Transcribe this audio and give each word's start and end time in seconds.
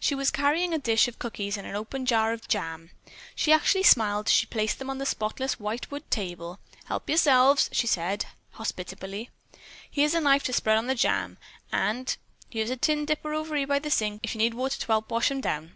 She 0.00 0.14
was 0.14 0.30
carrying 0.30 0.72
a 0.72 0.78
dish 0.78 1.06
of 1.06 1.18
cookies 1.18 1.58
and 1.58 1.66
an 1.66 1.74
open 1.76 2.06
jar 2.06 2.32
of 2.32 2.48
jam. 2.48 2.92
She 3.34 3.52
actually 3.52 3.82
smiled 3.82 4.26
as 4.28 4.32
she 4.32 4.46
placed 4.46 4.78
them 4.78 4.88
on 4.88 4.96
the 4.96 5.04
spotless 5.04 5.60
white 5.60 5.90
wood 5.90 6.10
table. 6.10 6.58
"Help 6.86 7.10
yerselves," 7.10 7.68
she 7.72 7.86
said 7.86 8.24
hospitably. 8.52 9.28
"Here's 9.90 10.14
a 10.14 10.20
knife 10.22 10.44
to 10.44 10.54
spread 10.54 10.78
on 10.78 10.86
the 10.86 10.94
jam 10.94 11.36
with. 11.72 11.74
An' 11.78 12.06
there's 12.50 12.70
a 12.70 12.76
tin 12.78 13.04
dipper 13.04 13.34
over 13.34 13.66
by 13.66 13.78
the 13.78 13.90
sink 13.90 14.20
if 14.24 14.34
yo' 14.34 14.38
need 14.38 14.54
water 14.54 14.80
to 14.80 14.86
help 14.86 15.10
wash 15.10 15.30
'em 15.30 15.42
down." 15.42 15.72